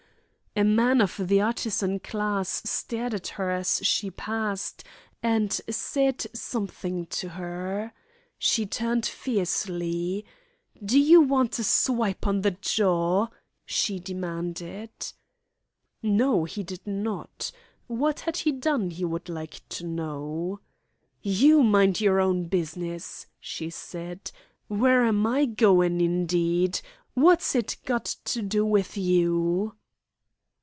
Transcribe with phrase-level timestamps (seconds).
[0.53, 4.83] A man of the artisan class stared at her as she passed,
[5.23, 7.93] and said something to her.
[8.37, 10.25] She turned fiercely.
[10.83, 13.27] "Do you want a swipe on the jaw?"
[13.65, 14.89] she demanded.
[16.03, 17.53] No, he did not.
[17.87, 20.59] What had he done, he would like to know.
[21.21, 24.31] "You mind your own business," she said.
[24.67, 26.81] "Where am I goin', indeed.
[27.13, 29.75] What's it got to do with you?"